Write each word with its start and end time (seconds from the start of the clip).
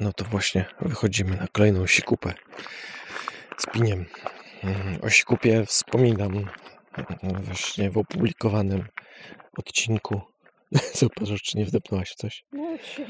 No 0.00 0.12
to 0.12 0.24
właśnie 0.24 0.64
wychodzimy 0.80 1.36
na 1.36 1.46
kolejną 1.52 1.86
sikupę 1.86 2.32
z 3.58 3.66
piniem. 3.66 4.06
Mm, 4.64 4.98
O 5.02 5.10
sikupie 5.10 5.66
wspominam 5.66 6.32
mm, 7.22 7.42
właśnie 7.42 7.90
w 7.90 7.98
opublikowanym 7.98 8.84
odcinku. 9.58 10.20
Zobacz, 10.94 11.42
czy 11.42 11.58
nie 11.58 11.64
wdepnęłaś 11.64 12.10
w 12.10 12.14
coś. 12.14 12.44
No 12.52 12.78
się. 12.78 13.06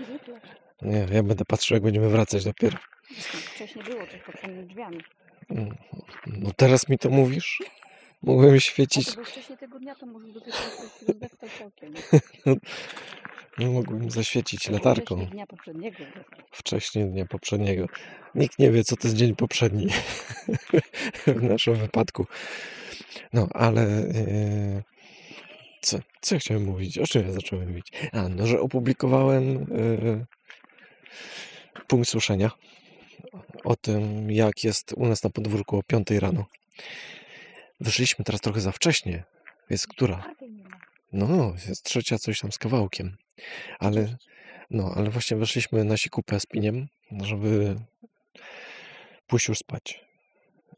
Nie, 0.83 1.07
ja 1.13 1.23
będę 1.23 1.45
patrzył, 1.45 1.75
jak 1.75 1.83
będziemy 1.83 2.09
wracać 2.09 2.45
dopiero. 2.45 2.79
Wcześniej 3.55 3.85
było 3.85 4.01
pod 4.27 4.41
tymi 4.41 4.67
drzwiami. 4.67 5.01
Mm, 5.51 5.77
No 6.27 6.51
teraz 6.57 6.89
mi 6.89 6.99
to 6.99 7.11
mówisz? 7.11 7.63
Mogłem 8.23 8.55
A 8.55 8.61
świecić, 8.61 9.07
to 9.07 9.15
był 9.15 9.25
wcześniej 9.25 9.59
tego 9.59 9.79
dnia, 9.79 9.95
to 9.95 10.07
może 10.07 10.29
dopiero 10.29 10.57
całkiem. 11.59 11.95
No 13.59 13.73
mogłem 13.73 14.11
zaświecić 14.11 14.69
latarką. 14.69 15.17
Wcześniej 15.17 15.31
dnia 15.31 15.47
poprzedniego. 15.47 15.97
Wcześniej 16.51 17.11
dnia 17.11 17.27
poprzedniego. 17.27 17.87
Nikt 18.35 18.59
nie 18.59 18.71
wie, 18.71 18.85
co 18.85 18.97
to 18.97 19.09
jest 19.09 19.17
dzień 19.17 19.37
poprzedni 19.37 19.87
w 21.27 21.43
naszym 21.43 21.75
wypadku. 21.75 22.27
No, 23.33 23.49
ale 23.55 23.83
e, 23.83 24.83
co, 25.81 25.99
co 26.21 26.35
ja 26.35 26.39
chciałem 26.39 26.65
mówić? 26.65 26.99
O 26.99 27.07
czym 27.07 27.27
ja 27.27 27.33
zacząłem 27.33 27.69
mówić? 27.69 27.93
A, 28.13 28.29
no, 28.29 28.47
że 28.47 28.61
opublikowałem 28.61 29.57
e, 29.57 30.25
punkt 31.87 32.09
słyszenia 32.09 32.51
o 33.65 33.77
tym, 33.77 34.31
jak 34.31 34.65
jest 34.65 34.93
u 34.93 35.07
nas 35.07 35.23
na 35.23 35.31
podwórku 35.31 35.79
o 35.79 35.83
5 35.83 36.11
rano. 36.11 36.47
Wyszliśmy 37.81 38.25
teraz 38.25 38.41
trochę 38.41 38.61
za 38.61 38.73
wcześnie. 38.73 39.25
Jest 39.71 39.87
która? 39.87 40.35
No, 41.13 41.55
jest 41.69 41.83
trzecia 41.83 42.19
coś 42.19 42.41
tam 42.41 42.53
z 42.53 42.59
kawałkiem. 42.59 43.17
Ale, 43.79 44.17
no, 44.71 44.93
ale 44.97 45.11
właśnie 45.11 45.37
weszliśmy 45.37 45.85
na 45.85 45.97
sikupę 45.97 46.41
z 46.41 46.47
piniem, 46.47 46.87
żeby 47.23 47.77
pójść 49.27 49.49
już 49.49 49.59
spać. 49.59 50.05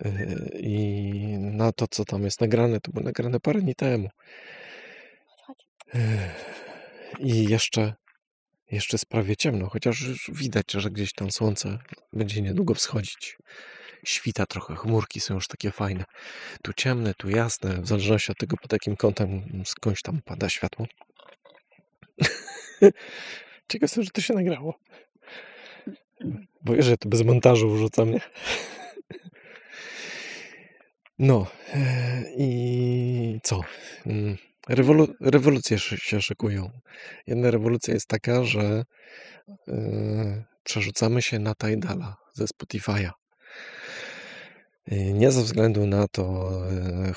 Yy, 0.05 0.61
I 0.61 1.39
na 1.39 1.72
to, 1.72 1.86
co 1.89 2.05
tam 2.05 2.25
jest 2.25 2.41
nagrane, 2.41 2.80
to 2.80 2.91
było 2.92 3.05
nagrane 3.05 3.41
parę 3.41 3.61
dni 3.61 3.75
temu. 3.75 4.08
Yy, 5.94 6.00
I 7.19 7.44
jeszcze, 7.44 7.94
jeszcze 8.70 8.95
jest 8.95 9.06
prawie 9.06 9.36
ciemno, 9.36 9.69
chociaż 9.69 10.00
już 10.00 10.30
widać, 10.34 10.72
że 10.72 10.91
gdzieś 10.91 11.12
tam 11.12 11.30
słońce 11.30 11.78
będzie 12.12 12.42
niedługo 12.42 12.74
wschodzić. 12.74 13.39
Świta 14.05 14.47
trochę, 14.47 14.77
chmurki 14.77 15.20
są 15.20 15.34
już 15.34 15.48
takie 15.48 15.70
fajne. 15.70 16.05
Tu 16.62 16.72
ciemne, 16.72 17.14
tu 17.14 17.30
jasne, 17.30 17.83
w 17.83 17.86
zależności 17.86 18.33
od 18.33 18.39
tego, 18.39 18.56
pod 18.56 18.72
jakim 18.72 18.97
kątem 18.97 19.62
skądś 19.64 20.02
tam 20.02 20.22
pada 20.24 20.48
światło. 20.48 20.86
Ciekawe 23.69 24.03
że 24.03 24.11
to 24.11 24.20
się 24.20 24.34
nagrało. 24.34 24.75
Bo 26.64 26.75
wiesz, 26.75 26.86
że 26.86 26.97
to 26.97 27.09
bez 27.09 27.23
montażu 27.23 27.70
wrzucam, 27.70 28.11
nie? 28.11 28.20
No 31.19 31.47
e, 31.75 32.23
i 32.36 33.41
co? 33.42 33.61
Mm, 34.06 34.36
Rewolu- 34.69 35.14
rewolucje 35.20 35.78
się 35.78 36.23
szykują. 36.23 36.70
Jedna 37.27 37.51
rewolucja 37.51 37.95
jest 37.95 38.06
taka, 38.06 38.45
że 38.45 38.84
e, 39.69 40.45
przerzucamy 40.64 41.23
się 41.23 41.39
na 41.39 41.55
Tidala 41.55 42.17
ze 42.33 42.45
Spotify'a. 42.45 43.11
E, 44.86 44.97
Nie 45.12 45.31
ze 45.33 45.42
względu 45.42 45.86
na 45.86 46.08
to 46.08 46.51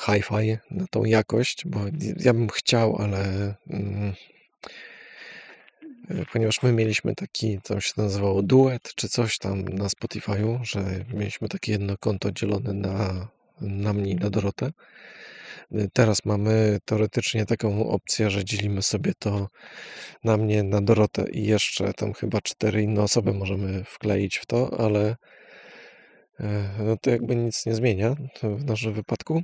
hi-fi, 0.06 0.58
na 0.72 0.86
tą 0.92 1.06
jakość, 1.06 1.64
bo 1.66 1.80
ja 2.20 2.34
bym 2.34 2.50
chciał, 2.50 2.96
ale 3.02 3.56
mm, 3.70 4.14
ponieważ 6.34 6.64
my 6.64 6.72
mieliśmy 6.72 7.16
taki, 7.16 7.60
co 7.64 7.80
się 7.80 7.94
nazywało 7.98 8.44
duet, 8.44 8.92
czy 8.96 9.10
coś 9.10 9.38
tam 9.38 9.64
na 9.64 9.88
Spotify'u, 9.88 10.60
że 10.64 11.06
mieliśmy 11.14 11.50
takie 11.50 11.72
jedno 11.72 11.98
konto 11.98 12.32
dzielone 12.32 12.74
na, 12.74 13.28
na 13.62 13.94
mnie 13.94 14.12
i 14.12 14.16
na 14.16 14.30
Dorotę. 14.30 14.72
E, 15.72 15.88
Teraz 15.94 16.26
mamy 16.26 16.80
teoretycznie 16.86 17.46
taką 17.46 17.90
opcję, 17.90 18.30
że 18.30 18.46
dzielimy 18.46 18.82
sobie 18.82 19.14
to 19.20 19.48
na 20.24 20.38
mnie, 20.38 20.64
na 20.64 20.82
Dorotę 20.82 21.26
i 21.32 21.48
jeszcze 21.48 21.94
tam 21.94 22.14
chyba 22.14 22.42
cztery 22.42 22.84
inne 22.84 23.02
osoby 23.02 23.34
możemy 23.34 23.84
wkleić 23.84 24.38
w 24.38 24.46
to, 24.46 24.80
ale 24.80 25.16
e, 26.40 26.70
no 26.80 26.98
to 26.98 27.10
jakby 27.10 27.36
nic 27.36 27.66
nie 27.66 27.76
zmienia 27.76 28.16
w 28.44 28.66
naszym 28.66 28.94
wypadku. 28.94 29.44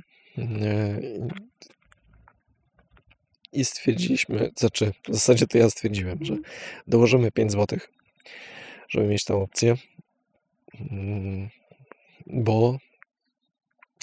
I 3.52 3.64
stwierdziliśmy, 3.64 4.50
znaczy 4.56 4.92
w 5.08 5.14
zasadzie 5.14 5.46
to 5.46 5.58
ja 5.58 5.70
stwierdziłem, 5.70 6.18
że 6.24 6.36
dołożymy 6.86 7.32
5 7.32 7.52
zł, 7.52 7.78
żeby 8.88 9.06
mieć 9.06 9.24
tą 9.24 9.42
opcję, 9.42 9.76
Mm, 10.74 11.48
bo 12.26 12.78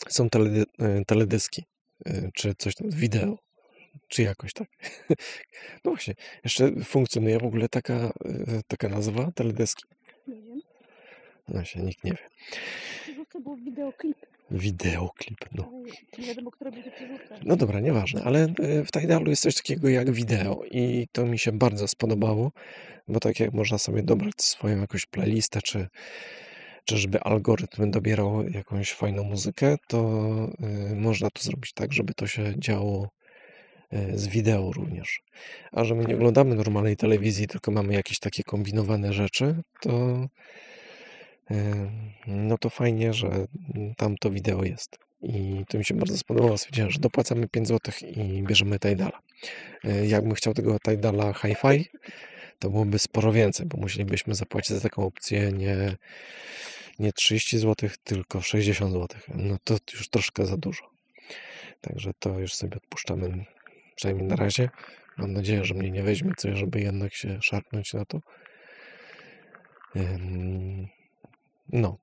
są 0.09 0.29
teledy, 0.29 0.63
e, 0.79 1.05
teledyski, 1.05 1.63
e, 2.05 2.29
czy 2.33 2.55
coś 2.55 2.75
tam, 2.75 2.89
wideo, 2.89 3.37
czy 4.07 4.23
jakoś 4.23 4.53
tak. 4.53 4.67
No 5.85 5.91
właśnie, 5.91 6.15
jeszcze 6.43 6.71
funkcjonuje 6.83 7.39
w 7.39 7.43
ogóle 7.43 7.69
taka, 7.69 7.93
e, 7.93 8.11
taka 8.67 8.89
nazwa, 8.89 9.31
teledyski. 9.31 9.83
Nie 10.27 10.35
wiem. 10.35 10.61
No 11.47 11.65
się 11.65 11.79
nikt 11.79 12.03
nie 12.03 12.11
wie. 12.11 12.29
Przerzucę 13.29 13.43
był 13.43 13.55
wideoklip, 13.55 14.17
Wideoklip, 14.51 15.39
no. 15.55 15.71
nie 16.19 16.27
wiadomo, 16.27 16.51
które 16.51 16.71
będzie. 16.71 16.91
No 17.45 17.55
dobra, 17.55 17.79
nieważne, 17.79 18.23
ale 18.23 18.43
e, 18.43 18.83
w 18.83 18.91
Tidalu 18.91 19.29
jest 19.29 19.41
coś 19.41 19.55
takiego 19.55 19.89
jak 19.89 20.11
wideo 20.11 20.63
i 20.71 21.07
to 21.11 21.25
mi 21.25 21.39
się 21.39 21.51
bardzo 21.51 21.87
spodobało, 21.87 22.51
bo 23.07 23.19
tak 23.19 23.39
jak 23.39 23.53
można 23.53 23.77
sobie 23.77 24.03
dobrać 24.03 24.33
swoją 24.37 24.81
jakąś 24.81 25.05
playlistę, 25.05 25.61
czy, 25.61 25.87
czy 26.85 26.97
żeby 26.97 27.19
algorytm 27.19 27.91
dobierał 27.91 28.49
jakąś 28.49 28.93
fajną 28.93 29.23
muzykę, 29.23 29.75
to 29.87 29.99
e, 30.91 30.95
można 30.95 31.29
to 31.29 31.43
zrobić 31.43 31.73
tak, 31.73 31.93
żeby 31.93 32.13
to 32.13 32.27
się 32.27 32.53
działo 32.59 33.09
e, 33.91 34.17
z 34.17 34.27
wideo 34.27 34.71
również. 34.71 35.21
A 35.71 35.83
że 35.83 35.95
my 35.95 36.05
nie 36.05 36.15
oglądamy 36.15 36.55
normalnej 36.55 36.97
telewizji, 36.97 37.47
tylko 37.47 37.71
mamy 37.71 37.93
jakieś 37.93 38.19
takie 38.19 38.43
kombinowane 38.43 39.13
rzeczy, 39.13 39.55
to 39.81 40.25
no 42.27 42.57
to 42.57 42.69
fajnie, 42.69 43.13
że 43.13 43.29
tam 43.97 44.15
to 44.17 44.29
wideo 44.29 44.63
jest. 44.63 44.97
I 45.21 45.65
to 45.69 45.77
mi 45.77 45.85
się 45.85 45.93
bardzo 45.93 46.17
spodobało. 46.17 46.57
Stwierdziłem, 46.57 46.91
że 46.91 46.99
dopłacamy 46.99 47.47
5 47.47 47.67
zł 47.67 47.93
i 48.15 48.43
bierzemy 48.43 48.79
Tidala. 48.79 49.19
E, 49.83 50.05
Jakbym 50.05 50.33
chciał 50.33 50.53
tego 50.53 50.77
Tidala 50.79 51.33
Hi-Fi, 51.33 51.85
to 52.59 52.69
byłoby 52.69 52.99
sporo 52.99 53.31
więcej, 53.31 53.65
bo 53.65 53.77
musielibyśmy 53.77 54.35
zapłacić 54.35 54.69
za 54.71 54.81
taką 54.81 55.05
opcję 55.05 55.51
nie, 55.51 55.95
nie 56.99 57.13
30 57.13 57.57
zł, 57.57 57.89
tylko 58.03 58.41
60 58.41 58.91
zł. 58.91 59.07
No 59.35 59.57
to 59.63 59.77
już 59.93 60.09
troszkę 60.09 60.45
za 60.45 60.57
dużo. 60.57 60.89
Także 61.81 62.11
to 62.19 62.39
już 62.39 62.53
sobie 62.53 62.77
odpuszczamy, 62.77 63.45
przynajmniej 63.95 64.27
na 64.27 64.35
razie. 64.35 64.69
Mam 65.17 65.33
nadzieję, 65.33 65.65
że 65.65 65.73
mnie 65.73 65.91
nie 65.91 66.03
weźmie 66.03 66.31
coś, 66.37 66.57
żeby 66.57 66.79
jednak 66.79 67.13
się 67.13 67.39
szarpnąć 67.41 67.93
na 67.93 68.05
to. 68.05 68.19
No. 71.69 71.97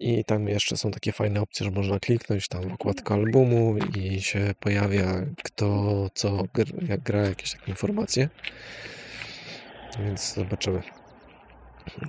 I 0.00 0.24
tam 0.24 0.48
jeszcze 0.48 0.76
są 0.76 0.90
takie 0.90 1.12
fajne 1.12 1.40
opcje, 1.40 1.64
że 1.64 1.70
można 1.70 2.00
kliknąć 2.00 2.48
tam 2.48 2.68
w 2.68 2.72
okładkę 2.72 3.14
albumu 3.14 3.76
i 3.96 4.20
się 4.22 4.54
pojawia 4.60 5.26
kto, 5.44 6.10
co, 6.14 6.44
jak 6.88 7.02
gra, 7.02 7.22
jakieś 7.22 7.52
takie 7.52 7.70
informacje. 7.70 8.28
Więc 9.98 10.34
zobaczymy, 10.34 10.82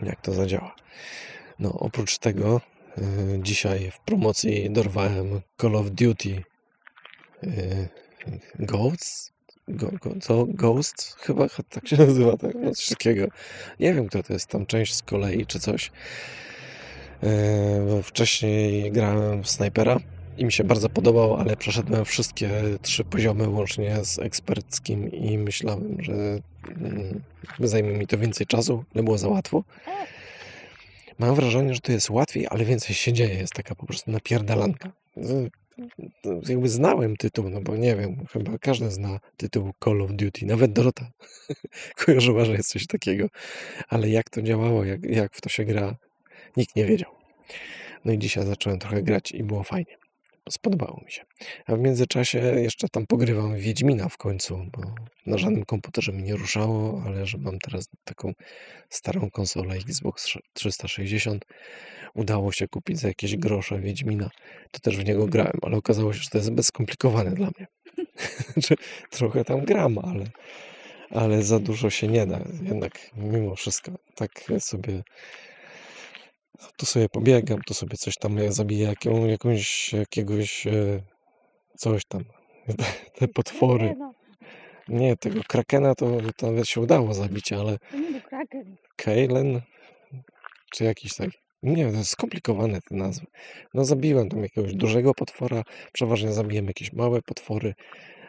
jak 0.04 0.22
to 0.22 0.34
zadziała. 0.34 0.76
No, 1.60 1.74
oprócz 1.74 2.18
tego 2.18 2.62
y, 2.98 3.02
dzisiaj 3.44 3.92
w 3.92 4.00
promocji 4.00 4.70
dorwałem 4.72 5.42
Call 5.62 5.76
of 5.76 5.92
Duty 5.92 6.44
y, 7.44 7.90
Ghosts. 8.60 9.32
Go, 9.68 9.92
go, 10.02 10.16
co? 10.22 10.46
Ghost? 10.46 11.16
Chyba 11.20 11.48
tak 11.70 11.88
się 11.88 11.98
nazywa, 11.98 12.38
tak? 12.38 12.56
No, 12.56 12.72
coś 12.72 12.90
takiego. 12.90 13.28
Nie 13.80 13.94
wiem, 13.94 14.08
kto 14.08 14.24
to 14.24 14.34
jest 14.34 14.48
tam 14.48 14.66
część 14.66 14.96
z 14.96 15.02
kolei 15.02 15.46
czy 15.46 15.60
coś. 15.60 15.92
E, 17.24 18.04
Wcześniej 18.04 18.92
grałem 18.92 19.44
w 19.44 19.50
snajpera 19.50 20.00
i 20.38 20.46
mi 20.46 20.52
się 20.52 20.64
bardzo 20.64 20.90
podobał, 20.90 21.36
ale 21.36 21.58
przeszedłem 21.58 22.06
wszystkie 22.06 22.50
trzy 22.82 23.04
poziomy 23.04 23.50
łącznie 23.50 24.06
z 24.06 24.20
eksperckim 24.20 25.12
i 25.12 25.38
myślałem, 25.38 25.98
że 26.00 26.14
mm, 26.14 27.22
zajmie 27.60 27.92
mi 27.92 28.08
to 28.08 28.18
więcej 28.18 28.48
czasu, 28.48 28.84
ale 28.94 29.04
było 29.04 29.18
za 29.18 29.28
łatwo. 29.28 29.64
Mam 31.20 31.36
wrażenie, 31.36 31.74
że 31.74 31.80
to 31.80 31.92
jest 31.92 32.10
łatwiej, 32.10 32.48
ale 32.50 32.66
więcej 32.66 32.96
się 32.96 33.14
dzieje. 33.14 33.36
Jest 33.36 33.54
taka 33.54 33.76
po 33.76 33.86
prostu 33.86 34.12
napierdalanka. 34.12 34.92
Jakby 36.50 36.70
znałem 36.70 37.18
tytuł, 37.18 37.50
no 37.50 37.62
bo 37.62 37.76
nie 37.78 37.96
wiem, 37.96 38.26
chyba 38.32 38.58
każdy 38.58 38.92
zna 38.92 39.20
tytuł 39.38 39.72
Call 39.84 40.02
of 40.02 40.12
Duty, 40.12 40.46
nawet 40.46 40.74
Dorota 40.74 41.12
kojarzyła, 42.06 42.46
że 42.46 42.52
jest 42.52 42.70
coś 42.70 42.88
takiego, 42.88 43.28
ale 43.90 44.10
jak 44.10 44.30
to 44.30 44.42
działało, 44.42 44.86
jak, 44.86 45.06
jak 45.06 45.34
w 45.34 45.42
to 45.42 45.50
się 45.50 45.66
gra, 45.66 45.96
nikt 46.58 46.76
nie 46.76 46.86
wiedział. 46.86 47.12
No 48.06 48.12
i 48.12 48.20
dzisiaj 48.20 48.46
zacząłem 48.46 48.80
trochę 48.80 49.04
grać 49.04 49.32
i 49.32 49.44
było 49.44 49.64
fajnie. 49.64 49.98
spodobało 50.50 51.02
mi 51.06 51.12
się. 51.12 51.26
A 51.66 51.76
w 51.76 51.80
międzyczasie 51.80 52.40
jeszcze 52.40 52.88
tam 52.90 53.08
pogrywam 53.08 53.58
Wiedźmina 53.58 54.10
w 54.10 54.18
końcu, 54.18 54.66
bo 54.72 54.82
na 55.26 55.38
żadnym 55.38 55.66
komputerze 55.66 56.14
mi 56.14 56.24
nie 56.24 56.36
ruszało, 56.36 57.04
ale 57.06 57.26
że 57.26 57.38
mam 57.38 57.60
teraz 57.60 57.90
taką 58.04 58.34
starą 58.90 59.30
konsolę 59.32 59.76
Xbox 59.76 60.38
360, 60.54 61.46
udało 62.14 62.52
się 62.52 62.68
kupić 62.68 63.00
za 63.00 63.08
jakieś 63.08 63.36
grosze 63.36 63.80
Wiedźmina. 63.80 64.30
To 64.72 64.80
też 64.80 64.98
w 64.98 65.06
niego 65.06 65.26
grałem, 65.28 65.60
ale 65.62 65.78
okazało 65.78 66.14
się, 66.14 66.20
że 66.20 66.30
to 66.30 66.38
jest 66.38 66.48
zbyt 66.48 66.66
skomplikowane 66.66 67.32
dla 67.32 67.50
mnie. 67.58 67.68
Trochę 69.12 69.46
tam 69.46 69.66
gram, 69.66 69.98
ale, 69.98 70.26
ale 71.10 71.44
za 71.44 71.60
dużo 71.60 71.90
się 71.90 72.08
nie 72.08 72.28
da. 72.28 72.40
Jednak 72.64 73.12
mimo 73.18 73.56
wszystko 73.56 73.92
tak 74.16 74.32
sobie 74.60 75.04
tu 76.78 76.86
sobie 76.86 77.10
pobiegam, 77.10 77.62
tu 77.62 77.74
sobie 77.74 77.98
coś 77.98 78.16
tam 78.16 78.38
ja 78.38 78.52
zabiję 78.52 78.88
jaką, 78.88 79.26
jakąś, 79.26 79.94
jakiegoś 79.94 80.68
e, 80.68 81.02
coś 81.78 82.06
tam. 82.06 82.24
Te 83.18 83.28
potwory. 83.28 83.96
No, 83.98 84.14
Nie, 84.88 85.18
tego 85.18 85.42
krakena 85.48 85.96
to, 85.96 86.18
to 86.38 86.48
nawet 86.48 86.68
się 86.68 86.82
udało 86.82 87.14
zabić, 87.14 87.54
ale. 87.54 87.78
Kejlen 88.96 89.62
czy 90.72 90.84
jakiś 90.84 91.16
taki. 91.16 91.38
Nie, 91.64 91.92
to 91.92 91.98
jest 91.98 92.10
skomplikowane 92.10 92.82
te 92.82 92.96
nazwy. 92.96 93.26
No 93.74 93.86
zabiłem 93.86 94.30
tam 94.30 94.44
jakiegoś 94.44 94.76
dużego 94.76 95.14
potwora, 95.14 95.64
przeważnie 95.94 96.34
zabiłem 96.34 96.66
jakieś 96.66 96.94
małe 96.94 97.22
potwory, 97.22 97.74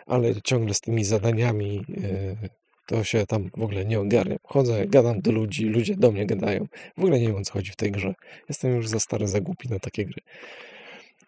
ale 0.06 0.42
ciągle 0.42 0.74
z 0.74 0.80
tymi 0.80 1.04
zadaniami 1.04 1.84
e, 2.04 2.48
to 2.90 3.04
się 3.04 3.26
tam 3.26 3.50
w 3.56 3.62
ogóle 3.62 3.84
nie 3.84 4.00
ogarniam. 4.00 4.38
Chodzę, 4.44 4.86
gadam 4.86 5.20
do 5.20 5.32
ludzi, 5.32 5.64
ludzie 5.64 5.96
do 5.96 6.12
mnie 6.12 6.26
gadają. 6.26 6.66
W 6.96 6.98
ogóle 6.98 7.20
nie 7.20 7.26
wiem 7.26 7.36
o 7.36 7.42
co 7.42 7.52
chodzi 7.52 7.70
w 7.72 7.76
tej 7.76 7.90
grze. 7.90 8.14
Jestem 8.48 8.76
już 8.76 8.88
za 8.88 9.00
stary, 9.00 9.28
za 9.28 9.40
głupi 9.40 9.68
na 9.68 9.78
takie 9.78 10.04
gry. 10.04 10.22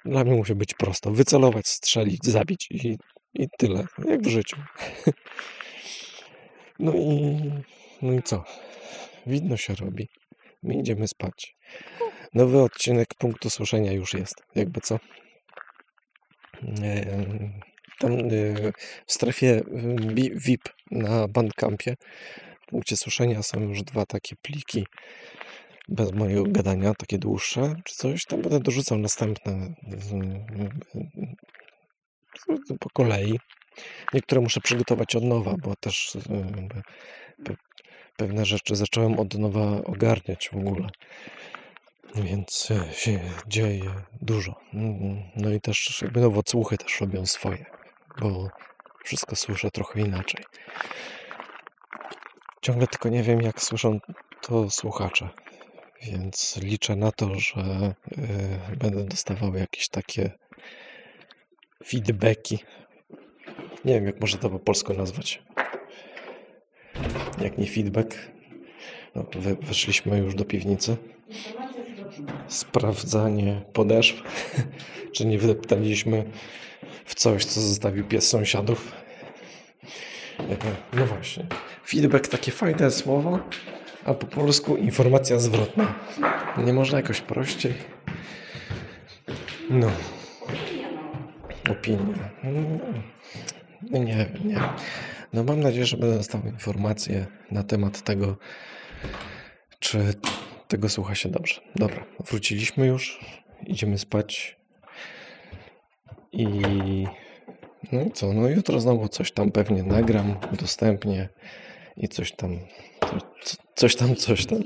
Dla 0.04 0.24
mnie 0.24 0.34
musi 0.34 0.54
być 0.54 0.74
prosto. 0.74 1.10
Wycelować, 1.10 1.66
strzelić, 1.68 2.26
zabić 2.26 2.68
i, 2.70 2.98
i 3.34 3.48
tyle. 3.58 3.86
Jak 4.08 4.22
w 4.22 4.28
życiu. 4.28 4.56
No 6.78 6.92
i, 6.94 7.40
no 8.02 8.12
i 8.12 8.22
co? 8.22 8.44
Widno 9.26 9.56
się 9.56 9.74
robi. 9.74 10.08
My 10.62 10.74
idziemy 10.74 11.08
spać. 11.08 11.56
Nowy 12.34 12.62
odcinek 12.62 13.08
punktu 13.18 13.50
słyszenia 13.50 13.92
już 13.92 14.14
jest. 14.14 14.34
Jakby 14.54 14.80
co? 14.80 14.98
Em, 16.62 17.52
Tam 17.98 18.12
y, 18.12 18.72
w 19.06 19.12
strefie 19.12 19.60
bi- 20.14 20.32
VIP 20.34 20.62
na 20.92 21.28
Bandcampie 21.28 21.94
w 22.60 22.66
punkcie 22.66 22.96
słyszenia 22.96 23.42
są 23.42 23.60
już 23.60 23.82
dwa 23.82 24.06
takie 24.06 24.36
pliki 24.42 24.86
bez 25.88 26.12
mojego 26.12 26.44
gadania, 26.46 26.94
takie 26.94 27.18
dłuższe 27.18 27.74
czy 27.84 27.94
coś. 27.94 28.24
Tam 28.24 28.42
będę 28.42 28.60
dorzucał 28.60 28.98
następne 28.98 29.74
po 32.80 32.90
kolei. 32.90 33.38
Niektóre 34.14 34.40
muszę 34.40 34.60
przygotować 34.60 35.16
od 35.16 35.24
nowa, 35.24 35.54
bo 35.62 35.76
też 35.76 36.16
pe- 37.44 37.56
pewne 38.16 38.44
rzeczy 38.44 38.76
zacząłem 38.76 39.18
od 39.18 39.34
nowa 39.38 39.84
ogarniać 39.84 40.50
w 40.52 40.56
ogóle. 40.56 40.88
Więc 42.14 42.68
e, 42.70 42.92
się 42.94 43.20
dzieje 43.46 43.90
dużo. 44.22 44.60
Mm, 44.74 45.22
No 45.36 45.50
i 45.50 45.60
też 45.60 46.02
jakby 46.02 46.20
nowocłuchy 46.20 46.78
też 46.78 47.00
robią 47.00 47.26
swoje, 47.26 47.64
bo 48.20 48.48
wszystko 49.04 49.36
słyszę 49.36 49.70
trochę 49.70 50.00
inaczej. 50.00 50.44
Ciągle 52.62 52.86
tylko 52.86 53.08
nie 53.08 53.22
wiem, 53.22 53.42
jak 53.42 53.60
słyszą 53.60 54.00
to 54.40 54.70
słuchacze. 54.70 55.28
Więc 56.02 56.56
liczę 56.56 56.96
na 56.96 57.12
to, 57.12 57.34
że 57.34 57.60
e, 57.60 58.76
będę 58.76 59.04
dostawał 59.04 59.54
jakieś 59.54 59.88
takie 59.88 60.30
feedbacki. 61.84 62.58
Nie 63.84 63.94
wiem, 63.94 64.06
jak 64.06 64.20
można 64.20 64.38
to 64.38 64.50
po 64.50 64.58
polsku 64.58 64.94
nazwać. 64.94 65.42
Jak 67.40 67.58
nie 67.58 67.66
feedback. 67.66 68.14
No, 69.14 69.26
we, 69.34 69.54
weszliśmy 69.54 70.18
już 70.18 70.34
do 70.34 70.44
piwnicy. 70.44 70.96
Sprawdzanie 72.52 73.62
podeszw. 73.72 74.22
Czy 75.12 75.26
nie 75.26 75.38
wdeptaliśmy 75.38 76.24
w 77.04 77.14
coś, 77.14 77.44
co 77.44 77.60
zostawił 77.60 78.04
pies 78.04 78.28
sąsiadów. 78.28 78.92
E, 80.38 80.96
No 80.96 81.06
właśnie. 81.06 81.46
Feedback 81.86 82.28
takie 82.28 82.52
fajne 82.52 82.90
słowo, 82.90 83.38
a 84.04 84.14
po 84.14 84.26
polsku 84.26 84.76
informacja 84.76 85.38
zwrotna. 85.38 85.94
Nie 86.56 86.72
można 86.72 86.98
jakoś 86.98 87.20
prościej. 87.20 87.74
No. 89.70 89.90
Opinia. 91.70 92.30
No, 92.44 93.98
nie 93.98 94.26
nie. 94.44 94.60
No 95.32 95.44
mam 95.44 95.60
nadzieję, 95.60 95.86
że 95.86 95.96
będę 95.96 96.16
dostał 96.16 96.42
informacje 96.46 97.26
na 97.50 97.62
temat 97.62 98.02
tego, 98.02 98.36
czy 99.78 100.14
tego 100.72 100.88
słucha 100.88 101.14
się 101.14 101.28
dobrze. 101.28 101.60
Dobra, 101.76 102.04
wróciliśmy 102.24 102.86
już. 102.86 103.20
Idziemy 103.66 103.98
spać. 103.98 104.56
I 106.32 106.46
no 107.92 108.00
i 108.00 108.10
co? 108.10 108.32
No 108.32 108.48
jutro 108.48 108.80
znowu 108.80 109.08
coś 109.08 109.32
tam 109.32 109.52
pewnie 109.52 109.82
nagram, 109.82 110.36
udostępnię 110.52 111.28
i 111.96 112.08
coś 112.08 112.32
tam, 112.32 112.58
coś, 113.44 113.56
coś 113.74 113.96
tam, 113.96 114.16
coś 114.16 114.46
tam, 114.46 114.58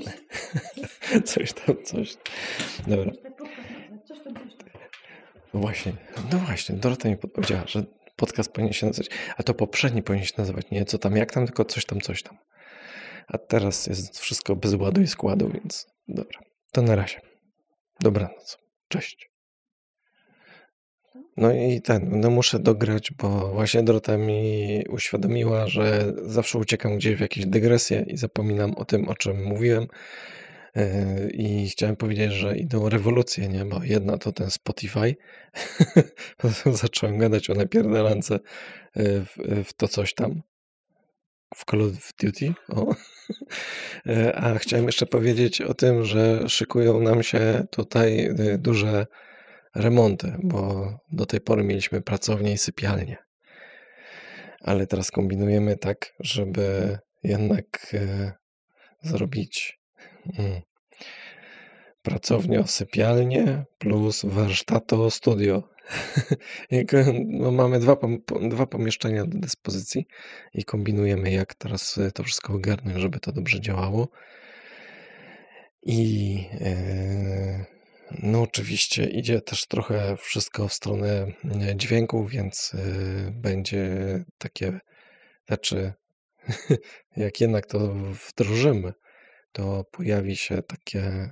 coś 1.31 1.53
tam, 1.53 1.75
coś. 1.83 2.17
Dobra. 2.87 3.11
No 5.53 5.59
właśnie, 5.59 5.93
no 6.31 6.39
właśnie, 6.39 6.75
Dorota 6.75 7.09
mi 7.09 7.17
podpowiedziała, 7.17 7.63
że 7.67 7.83
podcast 8.15 8.51
powinien 8.51 8.73
się 8.73 8.87
nazywać, 8.87 9.09
a 9.37 9.43
to 9.43 9.53
poprzedni 9.53 10.03
powinien 10.03 10.25
się 10.25 10.33
nazywać 10.37 10.71
nie 10.71 10.85
co 10.85 10.97
tam, 10.97 11.15
jak 11.15 11.31
tam, 11.31 11.45
tylko 11.45 11.65
coś 11.65 11.85
tam, 11.85 12.01
coś 12.01 12.23
tam. 12.23 12.37
A 13.27 13.37
teraz 13.37 13.87
jest 13.87 14.19
wszystko 14.19 14.55
bez 14.55 14.73
ładu 14.73 15.01
i 15.01 15.07
składu, 15.07 15.49
więc 15.49 15.96
dobra. 16.07 16.39
To 16.71 16.81
na 16.81 16.95
razie. 16.95 17.21
Dobranoc. 17.99 18.57
Cześć. 18.87 19.29
No 21.37 21.53
i 21.53 21.81
ten, 21.81 22.19
no 22.19 22.29
muszę 22.29 22.59
dograć, 22.59 23.11
bo 23.11 23.51
właśnie 23.53 23.83
Dorota 23.83 24.17
mi 24.17 24.83
uświadomiła, 24.89 25.67
że 25.67 26.13
zawsze 26.21 26.59
uciekam 26.59 26.97
gdzieś 26.97 27.15
w 27.15 27.19
jakieś 27.19 27.45
dygresje 27.45 28.05
i 28.07 28.17
zapominam 28.17 28.73
o 28.75 28.85
tym, 28.85 29.09
o 29.09 29.15
czym 29.15 29.43
mówiłem. 29.43 29.87
Yy, 30.75 31.29
I 31.33 31.69
chciałem 31.69 31.95
powiedzieć, 31.95 32.31
że 32.31 32.57
idą 32.57 32.89
rewolucje, 32.89 33.47
nie? 33.47 33.65
Bo 33.65 33.83
jedna 33.83 34.17
to 34.17 34.31
ten 34.31 34.51
Spotify. 34.51 35.15
Zacząłem 36.81 37.17
gadać 37.17 37.49
o 37.49 37.53
napierdalance 37.53 38.39
yy, 38.95 39.25
w, 39.25 39.37
w 39.65 39.73
to 39.73 39.87
coś 39.87 40.13
tam. 40.13 40.41
W 41.55 41.65
Call 41.65 41.81
of 41.81 42.13
Duty. 42.23 42.53
O. 42.69 42.95
Yy, 44.05 44.35
A 44.35 44.57
chciałem 44.57 44.85
jeszcze 44.85 45.05
powiedzieć 45.05 45.61
o 45.61 45.73
tym, 45.73 46.05
że 46.05 46.49
szykują 46.49 47.01
nam 47.01 47.23
się 47.23 47.63
tutaj 47.71 48.17
yy, 48.37 48.57
duże 48.57 49.05
remonty, 49.75 50.35
bo 50.43 50.89
do 51.11 51.25
tej 51.25 51.41
pory 51.41 51.63
mieliśmy 51.63 52.01
pracownię 52.01 52.53
i 52.53 52.57
sypialnię. 52.57 53.17
Ale 54.61 54.87
teraz 54.87 55.11
kombinujemy 55.11 55.77
tak, 55.77 56.13
żeby 56.19 56.97
jednak 57.23 57.65
yy, 57.93 58.31
zrobić 59.03 59.79
mm, 60.39 60.61
pracownię, 62.01 62.67
sypialnię 62.67 63.65
plus 63.77 64.25
warsztato, 64.25 65.11
studio. 65.11 65.63
Jak, 66.71 66.91
no, 67.25 67.51
mamy 67.51 67.79
dwa, 67.79 67.97
dwa 68.49 68.65
pomieszczenia 68.65 69.25
do 69.25 69.39
dyspozycji 69.39 70.07
i 70.53 70.63
kombinujemy, 70.63 71.31
jak 71.31 71.55
teraz 71.55 71.97
y, 71.97 72.11
to 72.11 72.23
wszystko 72.23 72.53
ogarnąć, 72.53 72.97
żeby 72.97 73.19
to 73.19 73.31
dobrze 73.31 73.61
działało. 73.61 74.07
I 75.83 76.43
e, 76.61 77.65
no 78.11 78.41
oczywiście 78.41 79.05
idzie 79.05 79.41
też 79.41 79.67
trochę 79.67 80.17
wszystko 80.17 80.67
w 80.67 80.73
stronę 80.73 81.27
e, 81.61 81.75
dźwięku, 81.75 82.25
więc 82.25 82.71
e, 82.75 83.31
będzie 83.31 83.95
takie, 84.37 84.79
znaczy 85.47 85.93
jak 87.17 87.41
jednak 87.41 87.65
to 87.65 87.93
wdrożymy, 88.29 88.93
to 89.51 89.83
pojawi 89.91 90.35
się 90.35 90.61
takie, 90.63 91.31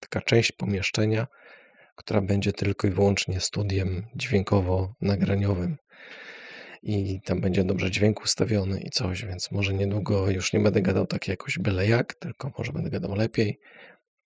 taka 0.00 0.20
część 0.20 0.52
pomieszczenia, 0.52 1.26
która 1.98 2.20
będzie 2.20 2.52
tylko 2.52 2.86
i 2.86 2.90
wyłącznie 2.90 3.40
studiem 3.40 4.06
dźwiękowo-nagraniowym. 4.14 5.76
I 6.82 7.20
tam 7.24 7.40
będzie 7.40 7.64
dobrze 7.64 7.90
dźwięk 7.90 8.20
ustawiony 8.20 8.80
i 8.80 8.90
coś, 8.90 9.24
więc 9.24 9.50
może 9.50 9.74
niedługo 9.74 10.30
już 10.30 10.52
nie 10.52 10.60
będę 10.60 10.82
gadał 10.82 11.06
tak 11.06 11.28
jakoś 11.28 11.58
byle 11.58 11.88
jak, 11.88 12.14
tylko 12.14 12.50
może 12.58 12.72
będę 12.72 12.90
gadał 12.90 13.14
lepiej, 13.14 13.58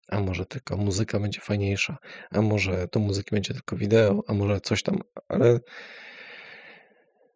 a 0.09 0.21
może 0.21 0.47
tylko 0.47 0.77
muzyka 0.77 1.21
będzie 1.21 1.41
fajniejsza, 1.41 1.99
a 2.31 2.43
może 2.43 2.89
do 2.93 3.01
muzyki 3.01 3.31
będzie 3.31 3.55
tylko 3.55 3.77
wideo, 3.77 4.23
a 4.27 4.35
może 4.35 4.61
coś 4.61 4.83
tam, 4.83 4.99
ale 5.29 5.61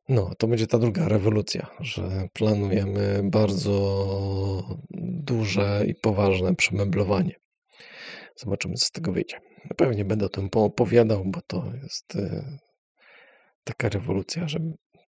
no, 0.09 0.31
to 0.39 0.47
będzie 0.47 0.67
ta 0.67 0.79
druga 0.79 1.09
rewolucja, 1.09 1.67
że 1.81 2.29
planujemy 2.33 3.21
bardzo 3.25 4.79
duże 5.01 5.85
i 5.87 5.95
poważne 5.95 6.55
przemeblowanie. 6.55 7.35
Zobaczymy, 8.37 8.75
co 8.75 8.87
z 8.87 8.91
tego 8.91 9.13
wyjdzie. 9.13 9.37
Pewnie 9.77 10.05
będę 10.05 10.27
o 10.27 10.29
tym 10.29 10.51
poopowiadał, 10.51 11.25
bo 11.25 11.41
to 11.47 11.73
jest 11.83 12.15
y, 12.17 12.59
taka 13.65 13.89
rewolucja, 13.89 14.49
że 14.49 14.59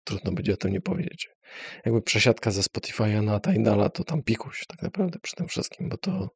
trudno 0.05 0.33
będzie 0.33 0.55
o 0.55 0.57
tym 0.57 0.73
nie 0.73 0.81
powiedzieć. 0.81 1.29
Jakby 1.85 2.03
przesiadka 2.03 2.51
ze 2.51 2.61
Spotify'a 2.61 3.23
na 3.23 3.41
Tidala, 3.41 3.89
to 3.89 4.05
tam 4.05 4.23
pikuś 4.23 4.67
tak 4.67 4.83
naprawdę 4.83 5.19
przy 5.19 5.37
tym 5.37 5.49
wszystkim, 5.49 5.89
bo 5.89 5.97
to, 5.97 6.31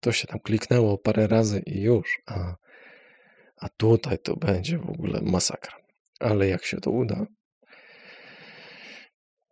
to 0.00 0.12
się 0.12 0.26
tam 0.26 0.40
kliknęło 0.40 0.98
parę 0.98 1.26
razy 1.26 1.62
i 1.66 1.80
już, 1.80 2.18
a, 2.26 2.54
a 3.56 3.68
tutaj 3.68 4.18
to 4.18 4.36
będzie 4.36 4.78
w 4.78 4.90
ogóle 4.90 5.20
masakra. 5.22 5.76
Ale 6.20 6.48
jak 6.48 6.64
się 6.64 6.80
to 6.80 6.90
uda, 6.90 7.26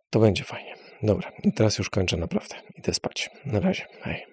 to 0.09 0.19
będzie 0.19 0.43
fajnie. 0.43 0.75
Dobra, 1.03 1.31
i 1.43 1.53
teraz 1.53 1.77
już 1.77 1.89
kończę 1.89 2.17
naprawdę. 2.17 2.55
Idę 2.75 2.93
spać. 2.93 3.29
Na 3.45 3.59
razie. 3.59 3.85
Hej. 4.01 4.32